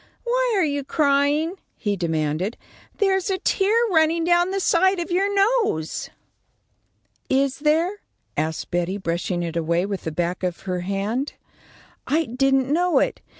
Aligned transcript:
"Why 0.23 0.53
are 0.57 0.65
you 0.65 0.83
crying?" 0.83 1.59
he 1.77 1.95
demanded. 1.95 2.57
"There's 2.97 3.29
a 3.29 3.37
tear 3.37 3.77
running 3.91 4.23
down 4.23 4.49
the 4.49 4.59
side 4.59 4.99
of 4.99 5.11
your 5.11 5.31
nose." 5.63 6.09
"Is 7.29 7.59
there?" 7.59 8.01
asked 8.35 8.71
Betty, 8.71 8.97
brushing 8.97 9.43
it 9.43 9.55
away 9.55 9.85
with 9.85 10.03
the 10.05 10.11
back 10.11 10.41
of 10.41 10.61
her 10.61 10.79
hand. 10.79 11.33
"I 12.07 12.25
didn't 12.25 12.73
know 12.73 12.97
it. 12.97 13.21